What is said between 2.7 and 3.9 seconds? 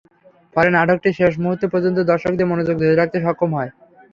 ধরে রাখতে সক্ষম হয়।